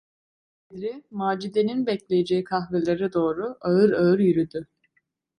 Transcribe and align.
Bedri 0.71 1.03
Macide’nin 1.11 1.85
bekleyeceği 1.85 2.43
kahvelere 2.43 3.13
doğru 3.13 3.57
ağır 3.61 3.91
ağır 3.91 4.19
yürüdü. 4.19 4.67